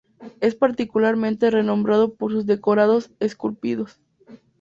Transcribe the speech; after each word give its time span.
Es 0.39 0.55
particularmente 0.55 1.51
renombrado 1.51 2.15
por 2.15 2.31
sus 2.31 2.47
decorados 2.47 3.11
esculpidos. 3.19 3.99